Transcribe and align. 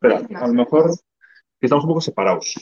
Espera, 0.00 0.22
a 0.40 0.46
lo 0.46 0.54
mejor 0.54 0.90
estamos 1.60 1.84
un 1.84 1.88
poco 1.90 2.00
separados. 2.00 2.54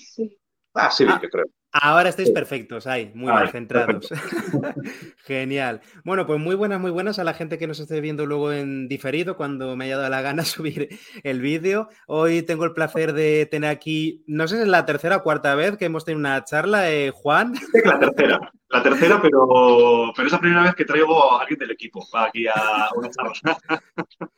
Ah, 0.74 0.90
sí, 0.90 1.04
Ah. 1.08 1.20
yo 1.22 1.28
creo. 1.28 1.44
Ahora 1.70 2.08
estáis 2.08 2.30
perfectos, 2.30 2.86
ahí, 2.86 3.12
muy 3.14 3.30
Ah, 3.30 3.40
bien, 3.42 3.52
centrados. 3.52 4.08
Genial. 5.26 5.82
Bueno, 6.02 6.26
pues 6.26 6.40
muy 6.40 6.54
buenas, 6.56 6.80
muy 6.80 6.90
buenas 6.90 7.18
a 7.18 7.24
la 7.24 7.34
gente 7.34 7.58
que 7.58 7.66
nos 7.66 7.78
esté 7.78 8.00
viendo 8.00 8.24
luego 8.26 8.52
en 8.52 8.88
diferido, 8.88 9.36
cuando 9.36 9.76
me 9.76 9.84
haya 9.84 9.98
dado 9.98 10.08
la 10.08 10.22
gana 10.22 10.44
subir 10.46 10.88
el 11.22 11.40
vídeo. 11.40 11.88
Hoy 12.06 12.42
tengo 12.42 12.64
el 12.64 12.72
placer 12.72 13.12
de 13.12 13.46
tener 13.46 13.70
aquí, 13.70 14.24
no 14.26 14.48
sé 14.48 14.56
si 14.56 14.62
es 14.62 14.68
la 14.68 14.86
tercera 14.86 15.18
o 15.18 15.22
cuarta 15.22 15.54
vez 15.54 15.76
que 15.76 15.84
hemos 15.84 16.04
tenido 16.04 16.20
una 16.20 16.42
charla, 16.42 16.90
eh, 16.90 17.10
Juan. 17.10 17.52
La 17.84 17.98
tercera, 18.00 18.52
la 18.70 18.82
tercera, 18.82 19.20
pero, 19.22 20.12
pero 20.16 20.26
es 20.26 20.32
la 20.32 20.40
primera 20.40 20.62
vez 20.62 20.74
que 20.74 20.86
traigo 20.86 21.34
a 21.34 21.42
alguien 21.42 21.58
del 21.60 21.70
equipo 21.72 22.04
para 22.10 22.28
aquí 22.28 22.46
a 22.48 22.88
una 22.96 23.10
charla. 23.10 23.58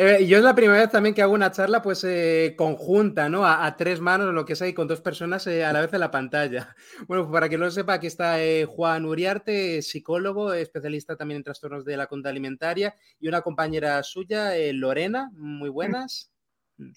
Eh, 0.00 0.28
yo 0.28 0.38
es 0.38 0.44
la 0.44 0.54
primera 0.54 0.78
vez 0.78 0.92
también 0.92 1.12
que 1.12 1.22
hago 1.22 1.32
una 1.32 1.50
charla 1.50 1.82
pues 1.82 2.04
eh, 2.04 2.54
conjunta, 2.56 3.28
¿no? 3.28 3.44
A, 3.44 3.66
a 3.66 3.76
tres 3.76 3.98
manos, 3.98 4.32
lo 4.32 4.44
que 4.44 4.54
sea, 4.54 4.68
y 4.68 4.72
con 4.72 4.86
dos 4.86 5.00
personas 5.00 5.44
eh, 5.48 5.64
a 5.64 5.72
la 5.72 5.80
vez 5.80 5.92
en 5.92 5.98
la 5.98 6.12
pantalla. 6.12 6.76
Bueno, 7.08 7.24
pues 7.24 7.32
para 7.32 7.48
que 7.48 7.58
no 7.58 7.64
lo 7.64 7.70
sepa, 7.72 7.94
aquí 7.94 8.06
está 8.06 8.36
Juan 8.68 9.04
Uriarte, 9.04 9.82
psicólogo, 9.82 10.52
especialista 10.52 11.16
también 11.16 11.38
en 11.38 11.42
trastornos 11.42 11.84
de 11.84 11.96
la 11.96 12.06
conducta 12.06 12.30
alimentaria, 12.30 12.94
y 13.18 13.26
una 13.26 13.42
compañera 13.42 14.00
suya, 14.04 14.52
Lorena, 14.72 15.32
muy 15.34 15.68
buenas. 15.68 16.30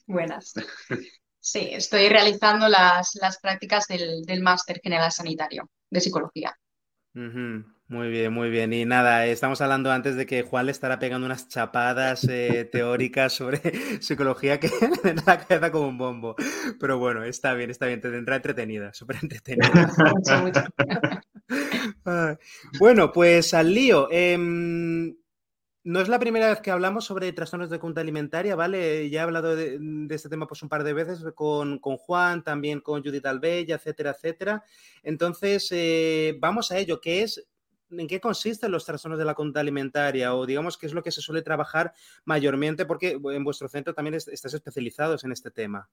Buenas. 0.06 0.54
Sí, 1.40 1.70
estoy 1.72 2.08
realizando 2.08 2.68
las, 2.70 3.16
las 3.16 3.40
prácticas 3.40 3.88
del, 3.88 4.22
del 4.26 4.44
máster 4.44 4.80
general 4.80 5.12
sanitario 5.12 5.68
de 5.90 6.02
psicología. 6.02 6.56
Ujú, 7.16 7.66
Muy 7.92 8.08
bien, 8.08 8.32
muy 8.32 8.50
bien. 8.50 8.72
Y 8.72 8.86
nada, 8.86 9.26
estamos 9.26 9.60
hablando 9.60 9.92
antes 9.92 10.16
de 10.16 10.26
que 10.26 10.44
Juan 10.44 10.68
le 10.68 10.72
estará 10.72 10.98
pegando 10.98 11.26
unas 11.26 11.50
chapadas 11.50 12.26
eh, 12.30 12.64
teóricas 12.72 13.34
sobre 13.34 13.60
psicología 14.02 14.62
que 14.62 14.70
le 15.04 15.14
la 15.14 15.46
cabeza 15.46 15.74
como 15.74 15.90
un 15.90 15.98
bombo. 15.98 16.38
Pero 16.80 17.00
bueno, 17.00 17.26
está 17.26 17.54
bien, 17.54 17.70
está 17.70 17.88
bien, 17.88 18.00
te 18.00 18.10
tendrá 18.10 18.38
entretenida, 18.38 18.94
súper 18.94 19.18
entretenida. 19.22 19.92
Mucho, 20.16 20.42
mucho. 20.42 20.64
Bueno, 22.80 23.12
pues 23.12 23.54
al 23.54 23.74
lío. 23.74 24.08
Em, 24.10 25.14
no 25.84 26.00
es 26.00 26.08
la 26.08 26.20
primera 26.20 26.48
vez 26.48 26.62
que 26.62 26.72
hablamos 26.72 27.04
sobre 27.04 27.34
trastornos 27.34 27.70
de 27.70 27.80
conducta 27.80 28.00
alimentaria, 28.00 28.56
¿vale? 28.56 29.10
Ya 29.10 29.20
he 29.20 29.24
hablado 29.24 29.54
de, 29.56 29.80
de 29.82 30.16
este 30.16 30.30
tema 30.30 30.48
pues 30.48 30.64
un 30.64 30.70
par 30.70 30.86
de 30.86 30.94
veces 30.94 31.26
con, 31.36 31.80
con 31.80 31.98
Juan, 31.98 32.42
también 32.42 32.80
con 32.80 33.04
Judith 33.04 33.26
Albella, 33.26 33.76
etcétera, 33.76 34.12
etcétera. 34.12 34.64
Entonces, 35.04 35.68
eh, 35.72 36.38
vamos 36.40 36.72
a 36.72 36.78
ello. 36.78 37.02
¿Qué 37.02 37.24
es, 37.24 37.51
en 37.92 38.08
qué 38.08 38.20
consisten 38.20 38.72
los 38.72 38.86
trastornos 38.86 39.20
de 39.20 39.26
la 39.26 39.36
conducta 39.36 39.60
alimentaria? 39.60 40.34
O 40.36 40.46
digamos, 40.46 40.78
qué 40.78 40.86
es 40.88 40.94
lo 40.94 41.04
que 41.04 41.12
se 41.12 41.22
suele 41.22 41.42
trabajar 41.42 41.94
mayormente, 42.26 42.86
porque 42.86 43.20
en 43.24 43.44
vuestro 43.44 43.68
centro 43.68 43.94
también 43.94 44.16
es- 44.16 44.28
estáis 44.28 44.54
especializados 44.56 45.24
en 45.24 45.32
este 45.32 45.52
tema. 45.52 45.90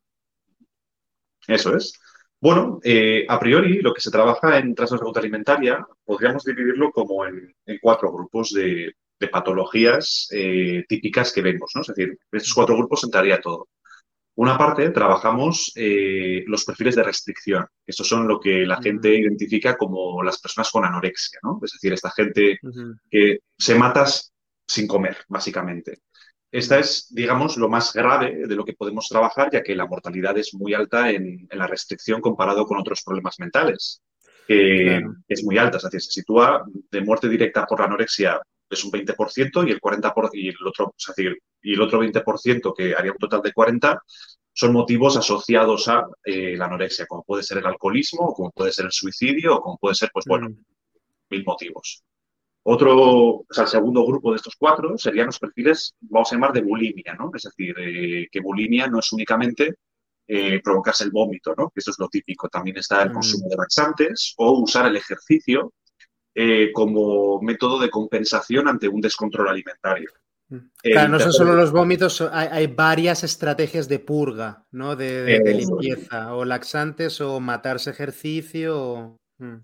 Eso 1.46 1.76
es. 1.76 1.92
Bueno, 2.40 2.78
eh, 2.84 3.26
a 3.28 3.38
priori, 3.40 3.80
lo 3.80 3.92
que 3.92 4.00
se 4.00 4.10
trabaja 4.10 4.58
en 4.58 4.74
trastornos 4.74 5.00
de 5.00 5.04
conducta 5.04 5.20
alimentaria 5.20 5.86
podríamos 6.04 6.44
dividirlo 6.44 6.92
como 6.92 7.24
en, 7.26 7.54
cuatro 7.82 8.12
grupos 8.12 8.52
de, 8.52 8.92
de 9.18 9.28
patologías 9.28 10.28
eh, 10.32 10.84
típicas 10.88 11.32
que 11.32 11.42
vemos, 11.42 11.72
¿no? 11.74 11.80
Es 11.80 11.88
decir, 11.88 12.08
en 12.10 12.36
estos 12.36 12.54
cuatro 12.54 12.76
grupos 12.76 13.02
entraría 13.04 13.40
todo. 13.40 13.68
Una 14.38 14.56
parte 14.56 14.90
trabajamos 14.90 15.72
eh, 15.74 16.44
los 16.46 16.64
perfiles 16.64 16.94
de 16.94 17.02
restricción. 17.02 17.66
Estos 17.84 18.06
son 18.06 18.28
lo 18.28 18.38
que 18.38 18.64
la 18.64 18.80
gente 18.80 19.12
identifica 19.12 19.76
como 19.76 20.22
las 20.22 20.40
personas 20.40 20.70
con 20.70 20.84
anorexia, 20.84 21.40
¿no? 21.42 21.58
Es 21.60 21.72
decir, 21.72 21.92
esta 21.92 22.12
gente 22.12 22.60
que 23.10 23.40
se 23.58 23.74
matas 23.74 24.32
sin 24.64 24.86
comer, 24.86 25.16
básicamente. 25.26 26.02
Esta 26.52 26.78
es, 26.78 27.08
digamos, 27.10 27.56
lo 27.56 27.68
más 27.68 27.92
grave 27.92 28.46
de 28.46 28.54
lo 28.54 28.64
que 28.64 28.74
podemos 28.74 29.08
trabajar, 29.08 29.50
ya 29.52 29.60
que 29.60 29.74
la 29.74 29.86
mortalidad 29.86 30.38
es 30.38 30.54
muy 30.54 30.72
alta 30.72 31.10
en, 31.10 31.48
en 31.50 31.58
la 31.58 31.66
restricción 31.66 32.20
comparado 32.20 32.64
con 32.64 32.78
otros 32.78 33.02
problemas 33.04 33.40
mentales. 33.40 34.02
que 34.46 35.00
Claro. 35.00 35.16
Es 35.26 35.42
muy 35.42 35.58
alta, 35.58 35.78
es 35.78 35.82
decir, 35.82 36.00
se 36.00 36.12
sitúa 36.12 36.64
de 36.92 37.00
muerte 37.00 37.28
directa 37.28 37.66
por 37.66 37.80
la 37.80 37.86
anorexia 37.86 38.40
es 38.70 38.84
un 38.84 38.90
20% 38.90 39.66
y 39.66 39.70
el 39.70 39.80
40% 39.80 40.14
por- 40.14 40.30
y 40.32 40.48
el 40.48 40.66
otro, 40.66 40.94
es 40.96 41.06
decir, 41.14 41.38
y 41.62 41.74
el 41.74 41.80
otro 41.82 41.98
20% 42.00 42.74
que 42.74 42.94
haría 42.94 43.12
un 43.12 43.18
total 43.18 43.42
de 43.42 43.52
40 43.52 44.02
son 44.52 44.72
motivos 44.72 45.16
asociados 45.16 45.88
a 45.88 46.04
eh, 46.24 46.56
la 46.56 46.66
anorexia, 46.66 47.06
como 47.06 47.22
puede 47.22 47.42
ser 47.44 47.58
el 47.58 47.66
alcoholismo, 47.66 48.26
o 48.26 48.34
como 48.34 48.50
puede 48.50 48.72
ser 48.72 48.86
el 48.86 48.92
suicidio, 48.92 49.56
o 49.56 49.60
como 49.62 49.78
puede 49.78 49.94
ser, 49.94 50.10
pues 50.12 50.24
bueno, 50.26 50.48
Mm. 50.50 50.64
mil 51.30 51.44
motivos. 51.44 52.02
Otro, 52.64 52.96
o 52.96 53.46
sea, 53.50 53.64
el 53.64 53.70
segundo 53.70 54.04
grupo 54.06 54.30
de 54.32 54.36
estos 54.36 54.54
cuatro 54.58 54.98
serían 54.98 55.26
los 55.26 55.38
perfiles, 55.38 55.94
vamos 56.00 56.30
a 56.32 56.36
llamar, 56.36 56.52
de 56.52 56.62
bulimia, 56.62 57.14
¿no? 57.14 57.30
Es 57.34 57.42
decir, 57.44 57.74
eh, 57.78 58.26
que 58.30 58.40
bulimia 58.40 58.86
no 58.88 58.98
es 58.98 59.10
únicamente 59.12 59.74
eh, 60.30 60.60
provocarse 60.62 61.04
el 61.04 61.10
vómito, 61.10 61.54
¿no? 61.56 61.70
Que 61.70 61.80
eso 61.80 61.90
es 61.90 61.98
lo 61.98 62.08
típico. 62.08 62.48
También 62.50 62.76
está 62.76 63.02
el 63.02 63.10
Mm. 63.10 63.14
consumo 63.14 63.48
de 63.48 63.56
laxantes 63.56 64.34
o 64.36 64.60
usar 64.60 64.86
el 64.86 64.96
ejercicio 64.96 65.72
eh, 66.40 66.70
como 66.72 67.40
método 67.42 67.80
de 67.80 67.90
compensación 67.90 68.68
ante 68.68 68.86
un 68.88 69.00
descontrol 69.00 69.48
alimentario. 69.48 70.08
El 70.50 70.92
Claro, 70.92 71.08
no 71.10 71.18
son 71.18 71.32
solo 71.32 71.54
los 71.54 71.72
vómitos, 71.72 72.20
hay, 72.32 72.48
hay 72.50 72.66
varias 72.68 73.24
estrategias 73.24 73.88
de 73.88 73.98
purga, 73.98 74.64
¿no? 74.70 74.94
De, 74.94 75.40
limpieza, 75.44 76.34
o 76.34 76.44
laxantes, 76.44 77.20
o 77.20 77.40
matarse 77.40 77.90
ejercicio. 77.90 78.78
o- 78.80 79.16
Mm. 79.40 79.58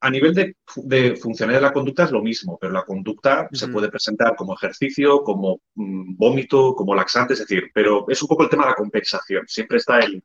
A 0.00 0.08
nivel 0.10 0.32
de, 0.32 0.56
de 0.76 1.14
funcionalidad 1.16 1.60
de 1.60 1.66
la 1.66 1.72
conducta 1.74 2.04
es 2.04 2.10
lo 2.10 2.22
mismo, 2.22 2.56
pero 2.58 2.72
la 2.72 2.84
conducta 2.84 3.48
se 3.52 3.66
Ujú. 3.66 3.74
puede 3.74 3.90
presentar 3.90 4.34
como 4.34 4.54
ejercicio, 4.54 5.22
como 5.22 5.60
mm, 5.74 6.16
vómito, 6.16 6.74
como 6.74 6.94
laxante, 6.94 7.34
es 7.34 7.40
decir, 7.40 7.64
pero 7.74 8.06
es 8.08 8.22
un 8.22 8.28
poco 8.28 8.44
el 8.44 8.48
tema 8.48 8.64
de 8.64 8.70
la 8.70 8.76
compensación. 8.76 9.44
Siempre 9.46 9.76
está 9.78 9.98
el, 10.00 10.22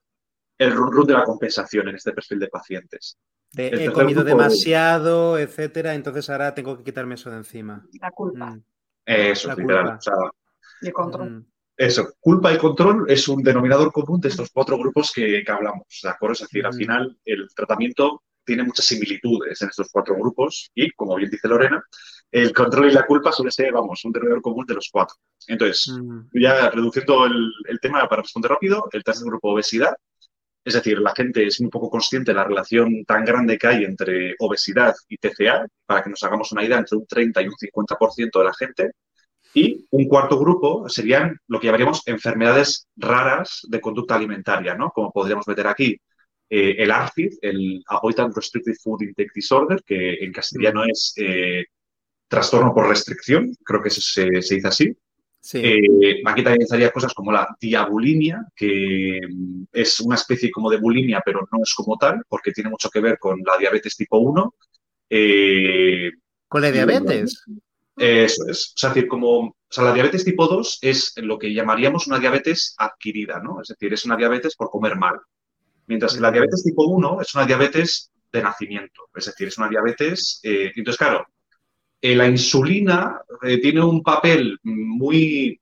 el 0.60 0.72
run 0.74 0.92
run 0.92 1.08
de 1.08 1.14
la 1.14 1.24
compensación 1.24 1.88
en 1.90 1.96
este 1.96 2.12
perfil 2.14 2.40
de 2.40 2.48
pacientes. 2.50 3.18
De, 3.52 3.68
he 3.86 3.92
comido 3.92 4.24
demasiado, 4.24 5.40
etcétera, 5.40 5.96
entonces 5.96 6.30
ahora 6.30 6.54
tengo 6.54 6.78
que 6.78 6.84
quitarme 6.84 7.16
eso 7.16 7.32
de 7.32 7.38
encima. 7.38 7.84
La 8.00 8.12
culpa 8.12 8.52
Mm, 8.52 8.62
Eso, 9.06 9.48
La 9.48 9.56
literal. 9.56 9.84
culpa. 9.86 9.98
O 9.98 10.02
sea, 10.02 10.14
de 10.82 10.94
control. 10.94 11.30
mm. 11.32 11.46
eso, 11.78 12.14
culpa 12.20 12.54
y 12.54 12.58
control 12.60 13.06
es 13.10 13.28
un 13.28 13.42
denominador 13.42 13.92
común 13.92 14.20
de 14.22 14.28
estos 14.30 14.50
cuatro 14.54 14.78
grupos 14.78 15.12
que, 15.12 15.44
que 15.44 15.52
hablamos, 15.52 15.88
¿de 16.04 16.10
acuerdo? 16.10 16.34
Es 16.34 16.40
decir, 16.42 16.66
al 16.66 16.72
Ujú. 16.72 16.78
final 16.78 17.18
el 17.26 17.48
tratamiento 17.56 18.22
tiene 18.46 18.64
muchas 18.64 18.86
similitudes 18.86 19.62
en 19.62 19.70
estos 19.70 19.88
cuatro 19.92 20.16
grupos 20.16 20.70
y, 20.76 20.92
como 20.92 21.16
bien 21.16 21.30
dice 21.32 21.48
Lorena, 21.48 21.84
el 22.32 22.54
control 22.54 22.90
y 22.90 22.94
la 22.94 23.06
culpa 23.06 23.32
suele 23.32 23.52
ser, 23.52 23.72
vamos, 23.74 24.04
un 24.06 24.12
denominador 24.12 24.42
común 24.44 24.66
de 24.68 24.76
los 24.76 24.90
cuatro. 24.92 25.16
Entonces, 25.48 25.88
Mm, 26.00 26.20
ya 26.34 26.70
reduciendo 26.70 27.26
el, 27.26 27.52
el 27.68 27.80
tema 27.80 28.08
para 28.08 28.22
responder 28.22 28.52
rápido, 28.52 28.88
el 28.92 29.04
tercer 29.04 29.26
grupo 29.26 29.54
obesidad, 29.54 29.96
es 30.64 30.74
decir, 30.74 31.00
la 31.00 31.14
gente 31.16 31.46
es 31.46 31.60
muy 31.62 31.70
poco 31.70 31.90
consciente 31.90 32.32
de 32.32 32.36
la 32.36 32.44
relación 32.44 33.04
tan 33.06 33.26
grande 33.26 33.58
que 33.58 33.68
hay 33.68 33.84
entre 33.84 34.36
obesidad 34.40 34.94
y 35.08 35.18
TCA, 35.18 35.66
para 35.86 36.04
que 36.04 36.10
nos 36.10 36.24
hagamos 36.24 36.52
una 36.52 36.64
idea, 36.64 36.78
entre 36.78 36.98
un 36.98 37.08
30 37.08 37.42
y 37.42 37.48
un 37.48 37.56
50% 37.56 38.40
de 38.40 38.46
la 38.46 38.54
gente. 38.54 38.92
Y 39.54 39.88
un 39.90 40.08
cuarto 40.08 40.38
grupo 40.38 40.88
serían 40.90 41.40
lo 41.48 41.60
que 41.60 41.68
llamaríamos 41.68 42.04
enfermedades 42.06 42.88
raras 42.96 43.62
de 43.68 43.82
conducta 43.82 44.16
alimentaria, 44.16 44.76
¿no? 44.76 44.92
Como 44.92 45.12
podríamos 45.12 45.48
meter 45.48 45.66
aquí 45.68 46.00
eh, 46.50 46.76
el 46.80 46.92
ARFID, 46.92 47.34
el 47.42 47.84
Avoidant 47.88 48.36
Restricted 48.36 48.76
Food 48.84 49.04
Intake 49.04 49.32
Disorder, 49.34 49.82
que 49.84 50.16
en 50.16 50.32
castellano 50.32 50.84
es 50.84 51.14
eh, 51.18 51.66
trastorno 52.28 52.74
por 52.74 52.88
restricción, 52.88 53.56
creo 53.64 53.82
que 53.82 53.90
se, 53.90 54.30
dice 54.30 54.68
así. 54.68 54.98
Sí. 55.42 55.60
Eh, 55.64 56.22
aquí 56.26 56.44
también 56.44 56.64
estaría 56.64 56.92
cosas 56.92 57.14
como 57.14 57.32
la 57.32 57.48
diabulimia, 57.60 58.46
que 58.56 59.20
mm, 59.28 59.59
es 59.82 60.00
una 60.00 60.16
especie 60.16 60.52
como 60.52 60.70
de 60.70 60.78
bulimia, 60.78 61.22
pero 61.24 61.48
no 61.52 61.60
es 61.64 61.74
como 61.74 61.98
tal, 61.98 62.24
porque 62.28 62.52
tiene 62.52 62.70
mucho 62.70 62.90
que 62.90 63.00
ver 63.00 63.18
con 63.18 63.40
la 63.46 63.58
diabetes 63.58 63.96
tipo 63.96 64.18
1. 64.20 64.56
Eh, 65.10 66.12
Con 66.48 66.62
la 66.62 66.72
diabetes. 66.72 67.44
eso 67.96 68.48
es. 68.48 68.74
O 68.76 68.78
sea, 68.78 68.90
es 68.90 68.96
decir, 68.96 69.10
como, 69.10 69.40
o 69.40 69.56
sea, 69.70 69.84
la 69.86 69.94
diabetes 69.94 70.26
tipo 70.26 70.48
2 70.48 70.80
es 70.82 71.14
lo 71.18 71.38
que 71.38 71.54
llamaríamos 71.54 72.08
una 72.08 72.20
diabetes 72.20 72.76
adquirida, 72.78 73.40
¿no? 73.40 73.62
Es 73.62 73.70
decir, 73.70 73.94
es 73.94 74.06
una 74.06 74.18
diabetes 74.18 74.56
por 74.56 74.70
comer 74.70 74.96
mal. 74.96 75.20
Mientras 75.88 76.14
que 76.16 76.22
la 76.22 76.32
diabetes 76.32 76.64
tipo 76.64 76.86
1 76.86 77.22
es 77.22 77.34
una 77.36 77.46
diabetes 77.46 78.12
de 78.32 78.44
nacimiento. 78.44 79.10
Es 79.16 79.26
decir, 79.26 79.48
es 79.48 79.58
una 79.58 79.70
diabetes. 79.70 80.40
eh, 80.44 80.72
entonces, 80.76 80.98
claro, 80.98 81.26
eh, 82.02 82.16
la 82.16 82.28
insulina 82.28 83.22
eh, 83.42 83.60
tiene 83.60 83.84
un 83.84 84.02
papel 84.02 84.58
muy 84.64 85.59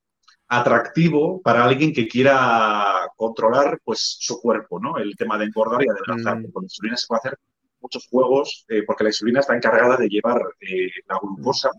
atractivo 0.47 1.41
para 1.41 1.63
alguien 1.65 1.93
que 1.93 2.07
quiera 2.07 3.09
controlar 3.15 3.79
pues, 3.83 4.17
su 4.19 4.39
cuerpo, 4.39 4.79
¿no? 4.79 4.97
El 4.97 5.15
tema 5.15 5.37
de 5.37 5.45
engordar 5.45 5.83
y 5.83 5.89
adelgazar. 5.89 6.39
Mm. 6.39 6.51
Con 6.51 6.63
insulina 6.63 6.97
se 6.97 7.07
puede 7.07 7.19
hacer 7.19 7.39
muchos 7.81 8.07
juegos 8.07 8.65
eh, 8.69 8.83
porque 8.83 9.03
la 9.03 9.09
insulina 9.09 9.41
está 9.41 9.55
encargada 9.55 9.97
de 9.97 10.07
llevar 10.07 10.41
eh, 10.61 10.89
la 11.07 11.19
glucosa 11.21 11.69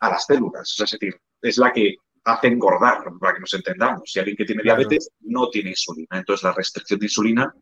a 0.00 0.10
las 0.10 0.26
células. 0.26 0.74
es 0.78 0.90
decir, 0.90 1.14
es 1.42 1.58
la 1.58 1.72
que 1.72 1.96
hace 2.24 2.46
engordar, 2.46 3.04
para 3.20 3.34
que 3.34 3.40
nos 3.40 3.52
entendamos. 3.52 4.10
Si 4.10 4.18
alguien 4.18 4.36
que 4.36 4.44
tiene 4.44 4.62
diabetes 4.62 5.10
no 5.20 5.48
tiene 5.48 5.70
insulina, 5.70 6.18
entonces 6.18 6.44
la 6.44 6.52
restricción 6.52 6.98
de 6.98 7.06
insulina 7.06 7.54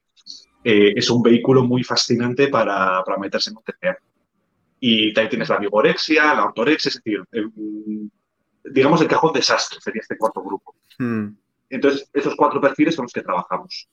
eh, 0.62 0.92
es 0.94 1.10
un 1.10 1.22
vehículo 1.22 1.64
muy 1.64 1.82
fascinante 1.82 2.48
para, 2.48 3.02
para 3.04 3.18
meterse 3.18 3.50
en 3.50 3.56
un 3.56 3.62
TCA. 3.64 3.96
Y 4.78 5.12
también 5.12 5.30
tienes 5.30 5.48
la 5.48 5.58
vigorexia, 5.58 6.34
la 6.34 6.44
ortorexia, 6.44 6.90
es 6.90 7.02
decir, 7.02 7.22
digamos 8.64 9.00
el 9.00 9.08
cajón 9.08 9.32
desastre 9.32 9.80
sería 9.80 10.00
este 10.00 10.16
cuarto 10.16 10.42
grupo. 10.42 10.74
Hmm. 10.98 11.28
Entonces, 11.70 12.08
esos 12.12 12.36
cuatro 12.36 12.60
perfiles 12.60 12.94
son 12.94 13.04
los 13.04 13.12
que 13.12 13.22
trabajamos. 13.22 13.88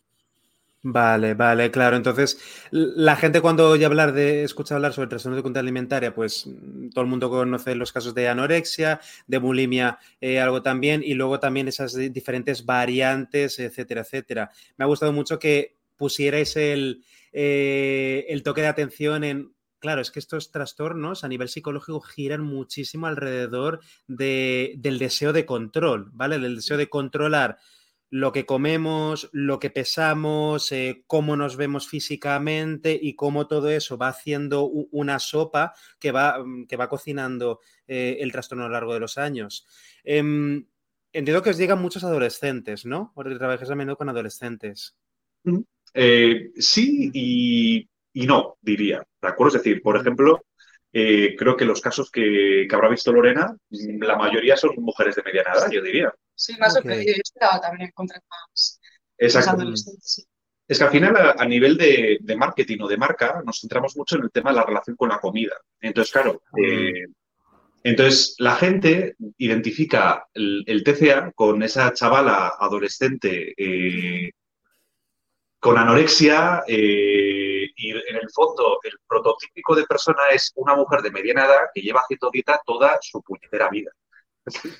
Vale, 0.81 1.33
vale, 1.33 1.71
claro. 1.71 1.98
Entonces, 1.98 2.39
la 2.71 3.18
gente 3.18 3.42
cuando 3.42 3.69
oye 3.69 3.86
hablar 3.86 4.13
de, 4.13 4.44
escucha 4.44 4.75
hablar 4.75 4.94
sobre 4.94 5.10
trastornos 5.10 5.38
de 5.38 5.44
conducta 5.44 5.60
alimentaria, 5.60 6.13
pues 6.16 6.48
mm, 6.48 6.89
todo 6.89 7.04
el 7.04 7.10
mundo 7.10 7.30
conoce 7.30 7.75
los 7.75 7.92
casos 7.92 8.13
de 8.16 8.30
anorexia, 8.30 9.01
de 9.27 9.38
bulimia, 9.39 10.00
eh, 10.21 10.39
algo 10.39 10.62
también, 10.62 11.01
y 11.04 11.16
luego 11.16 11.39
también 11.39 11.68
esas 11.68 11.95
diferentes 11.95 12.66
variantes, 12.66 13.60
etcétera, 13.60 14.01
etcétera. 14.01 14.51
Me 14.77 14.86
ha 14.86 14.88
gustado 14.88 15.12
mucho 15.12 15.38
que 15.38 15.75
pusierais 15.98 16.56
el, 16.56 17.04
eh, 17.33 18.25
el 18.30 18.42
toque 18.44 18.62
de 18.62 18.68
atención 18.68 19.25
en 19.25 19.51
Claro, 19.80 20.02
es 20.02 20.12
que 20.12 20.20
estos 20.20 20.52
trastornos 20.52 21.24
a 21.24 21.28
nivel 21.30 21.48
psicológico 21.48 22.02
giran 22.02 22.42
muchísimo 22.42 23.08
alrededor 23.08 23.80
del 24.08 25.00
deseo 25.00 25.31
de 25.34 25.46
control, 25.46 26.10
¿vale? 26.12 26.38
Del 26.38 26.58
deseo 26.58 26.78
de 26.78 26.90
controlar 26.90 27.58
lo 28.12 28.31
que 28.31 28.46
comemos, 28.46 29.30
lo 29.31 29.60
que 29.60 29.70
pesamos, 29.70 30.72
eh, 30.72 31.04
cómo 31.08 31.36
nos 31.36 31.56
vemos 31.56 31.88
físicamente 31.88 32.98
y 33.00 33.16
cómo 33.16 33.48
todo 33.48 33.70
eso 33.70 33.98
va 33.98 34.10
haciendo 34.10 34.66
una 34.66 35.20
sopa 35.20 35.74
que 36.00 36.12
va, 36.12 36.44
mm, 36.44 36.66
que 36.66 36.76
va 36.76 36.90
cocinando 36.90 37.60
eh, 37.88 38.18
el 38.20 38.31
trastorno 38.31 38.66
a 38.66 38.68
lo 38.68 38.74
largo 38.74 38.94
de 38.94 39.00
los 39.00 39.18
años. 39.18 39.68
Em, 40.04 40.66
entiendo 41.14 41.44
que 41.44 41.52
os 41.52 41.58
llegan 41.58 41.81
muchos 41.81 42.04
adolescentes, 42.04 42.86
¿no? 42.86 43.12
Porque 43.14 43.36
trabajáis 43.36 43.70
a 43.70 43.76
menudo 43.76 43.98
con 43.98 44.10
adolescentes. 44.10 44.96
Eh, 45.94 46.52
sí 46.58 47.12
y 47.14 47.90
y 48.13 48.25
no, 48.25 48.57
diría. 48.61 49.03
¿De 49.21 49.27
acuerdo? 49.27 49.57
Es 49.57 49.63
decir, 49.63 49.81
por 49.81 49.97
ejemplo, 49.97 50.44
eh, 50.91 51.35
creo 51.38 51.56
que 51.56 51.65
los 51.65 51.81
casos 51.81 52.09
que, 52.09 52.67
habrá 52.71 52.89
visto 52.89 53.11
Lorena, 53.11 53.56
la 53.69 54.17
mayoría 54.17 54.57
son 54.57 54.71
mujeres 54.77 55.15
de 55.15 55.23
mediana 55.23 55.53
edad, 55.53 55.69
yo 55.71 55.81
diría. 55.81 56.13
Sí, 56.33 56.56
más 56.57 56.73
sorprendido. 56.73 57.13
Yo 57.15 57.21
esperaba 57.23 57.61
también 57.61 57.89
encontrar 57.89 58.21
más, 58.29 58.79
Exacto. 59.17 59.63
Es 60.67 60.77
que 60.77 60.83
al 60.83 60.91
final, 60.91 61.35
a, 61.35 61.45
nivel 61.45 61.77
de, 61.77 62.35
marketing 62.38 62.77
o 62.81 62.88
de 62.88 62.97
marca, 62.97 63.41
nos 63.44 63.59
centramos 63.59 63.97
mucho 63.97 64.17
en 64.17 64.23
el 64.23 64.31
tema 64.31 64.51
de 64.51 64.57
la 64.57 64.65
relación 64.65 64.95
con 64.95 65.09
la 65.09 65.19
comida. 65.19 65.56
Entonces, 65.81 66.13
claro, 66.13 66.44
eh, 66.63 67.07
entonces 67.83 68.35
la 68.38 68.56
gente 68.56 69.15
identifica 69.38 70.27
el, 70.33 70.83
TCA 70.83 71.31
con 71.31 71.63
esa 71.63 71.91
chavala 71.94 72.53
adolescente 72.59 73.53
eh, 73.57 74.31
con 75.59 75.77
anorexia 75.77 76.63
y 77.80 77.92
en 77.92 78.18
el 78.22 78.30
fondo 78.30 78.80
el 78.84 78.92
prototípico 79.08 79.74
de 79.74 79.86
persona 79.86 80.20
es 80.34 80.52
una 80.56 80.76
mujer 80.76 81.02
de 81.02 81.12
mediana 81.12 81.46
edad 81.46 81.70
que 81.74 81.81
lleva 81.81 82.02
haciendo 82.02 82.30
dieta 82.30 82.60
toda 82.66 82.98
su 83.02 83.22
puñetera 83.22 83.70
vida. 83.70 83.92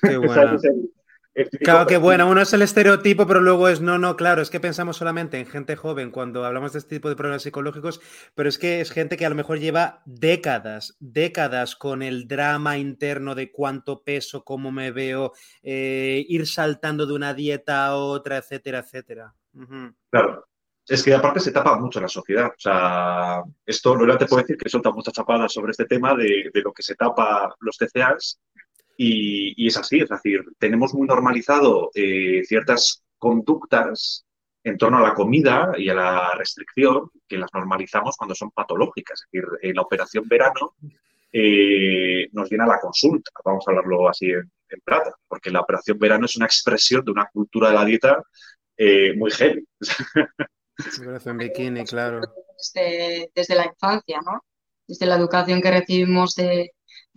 Qué 0.02 0.16
buena. 0.18 0.58
claro, 1.62 1.86
que 1.86 1.96
bueno, 1.96 2.28
uno 2.28 2.42
es 2.42 2.52
el 2.52 2.60
estereotipo, 2.60 3.26
pero 3.26 3.40
luego 3.40 3.68
es 3.68 3.80
no, 3.80 3.96
no, 3.96 4.16
claro, 4.16 4.42
es 4.42 4.50
que 4.50 4.60
pensamos 4.60 4.98
solamente 4.98 5.38
en 5.38 5.46
gente 5.46 5.76
joven 5.76 6.10
cuando 6.10 6.44
hablamos 6.44 6.74
de 6.74 6.80
este 6.80 6.96
tipo 6.96 7.08
de 7.08 7.16
problemas 7.16 7.42
psicológicos, 7.42 8.02
pero 8.34 8.50
es 8.50 8.58
que 8.58 8.82
es 8.82 8.90
gente 8.90 9.16
que 9.16 9.24
a 9.24 9.30
lo 9.30 9.34
mejor 9.34 9.58
lleva 9.58 10.02
décadas, 10.04 10.98
décadas 11.00 11.76
con 11.76 12.02
el 12.02 12.28
drama 12.28 12.76
interno 12.76 13.34
de 13.34 13.50
cuánto 13.50 14.02
peso, 14.02 14.44
cómo 14.44 14.72
me 14.72 14.90
veo, 14.90 15.32
eh, 15.62 16.26
ir 16.28 16.46
saltando 16.46 17.06
de 17.06 17.14
una 17.14 17.32
dieta 17.32 17.86
a 17.86 17.96
otra, 17.96 18.36
etcétera, 18.36 18.80
etcétera. 18.80 19.34
Claro, 20.10 20.49
es 20.90 21.04
que 21.04 21.14
aparte 21.14 21.38
se 21.38 21.52
tapa 21.52 21.78
mucho 21.78 22.00
la 22.00 22.08
sociedad. 22.08 22.48
O 22.48 22.58
sea, 22.60 23.42
esto 23.64 23.94
Lola 23.94 24.18
te 24.18 24.26
puede 24.26 24.42
decir 24.42 24.56
que 24.56 24.68
suelta 24.68 24.90
muchas 24.90 25.14
chapadas 25.14 25.52
sobre 25.52 25.70
este 25.70 25.84
tema 25.84 26.16
de, 26.16 26.50
lo 26.52 26.72
que 26.72 26.82
se 26.82 26.96
tapa 26.96 27.54
los 27.60 27.78
TCAs 27.78 28.40
y, 28.96 29.66
es 29.68 29.76
así, 29.76 30.00
es 30.00 30.08
decir, 30.08 30.44
tenemos 30.58 30.92
muy 30.92 31.06
normalizado 31.06 31.90
eh, 31.94 32.42
ciertas 32.44 33.04
conductas 33.18 34.26
en 34.64 34.76
torno 34.76 34.98
a 34.98 35.02
la 35.02 35.14
comida 35.14 35.72
y 35.78 35.88
a 35.88 35.94
la 35.94 36.32
restricción 36.36 37.08
que 37.28 37.38
las 37.38 37.50
normalizamos 37.54 38.16
cuando 38.16 38.34
son 38.34 38.50
patológicas. 38.50 39.22
Es 39.22 39.28
decir, 39.30 39.48
en 39.62 39.76
la 39.76 39.82
operación 39.82 40.24
verano 40.26 40.74
eh, 41.32 42.28
nos 42.32 42.50
viene 42.50 42.64
a 42.64 42.66
la 42.66 42.80
consulta, 42.80 43.30
vamos 43.44 43.64
a 43.66 43.70
hablarlo 43.70 44.08
así 44.08 44.26
en, 44.26 44.50
plata, 44.84 45.14
porque 45.28 45.50
la 45.50 45.60
operación 45.60 45.98
verano 45.98 46.26
es 46.26 46.36
una 46.36 46.46
expresión 46.46 47.04
de 47.04 47.12
una 47.12 47.26
cultura 47.26 47.68
de 47.68 47.74
la 47.74 47.84
dieta 47.84 48.22
eh, 48.76 49.14
muy 49.16 49.30
heavy. 49.30 49.64
bikini, 51.36 51.84
claro. 51.84 52.20
Desde, 52.74 53.54
la 53.54 53.66
infancia, 53.66 54.20
¿no? 54.24 54.44
Desde 54.86 55.06
la 55.06 55.16
educación 55.16 55.60
que 55.60 55.70
recibimos 55.70 56.34
de, 56.34 56.72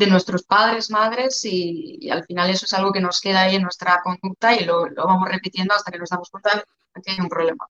nuestros 0.07 0.44
padres, 0.44 0.89
madres, 0.89 1.42
y, 1.44 2.10
al 2.10 2.25
final 2.25 2.50
eso 2.50 2.65
es 2.65 2.74
algo 2.74 2.92
que 2.92 3.01
nos 3.01 3.21
queda 3.21 3.44
ahí 3.44 3.56
en 3.56 3.63
nuestra 3.63 4.01
conducta 4.04 4.56
y 4.56 4.65
lo, 4.65 4.88
vamos 4.95 5.30
repitiendo 5.30 5.74
hasta 5.74 5.92
que 5.92 6.00
nos 6.00 6.10
damos 6.10 6.30
cuenta 6.30 6.56
de 6.56 7.01
que 7.01 7.12
hay 7.12 7.19
un 7.19 7.30
problema. 7.30 7.68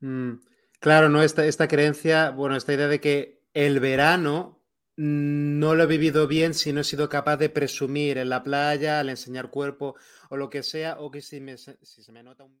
Mm, 0.00 0.34
claro, 0.80 1.08
¿no? 1.08 1.22
Esta, 1.22 1.44
esta 1.44 1.68
creencia, 1.68 2.30
bueno, 2.30 2.56
esta 2.56 2.72
idea 2.72 2.88
de 2.88 3.00
que 3.00 3.42
el 3.54 3.80
verano 3.80 4.60
no 4.96 5.74
lo 5.74 5.84
he 5.84 5.86
vivido 5.86 6.28
bien 6.28 6.54
si 6.54 6.72
no 6.72 6.80
he 6.80 6.84
sido 6.84 7.08
capaz 7.08 7.36
de 7.36 7.48
presumir 7.48 8.18
en 8.18 8.28
la 8.28 8.42
playa, 8.42 9.00
al 9.00 9.08
enseñar 9.08 9.50
cuerpo 9.50 9.96
o 10.30 10.36
lo 10.36 10.50
que 10.50 10.62
sea, 10.62 11.00
o 11.00 11.10
que 11.10 11.20
si, 11.20 11.40
me, 11.40 11.56
si 11.56 12.02
se 12.02 12.12
me 12.12 12.22
nota 12.22 12.44
un... 12.44 12.60